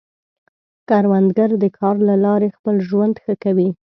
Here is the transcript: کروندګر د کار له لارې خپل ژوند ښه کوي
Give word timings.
کروندګر 0.89 1.49
د 1.63 1.65
کار 1.77 1.95
له 2.07 2.15
لارې 2.25 2.53
خپل 2.57 2.75
ژوند 2.89 3.15
ښه 3.23 3.33
کوي 3.43 3.69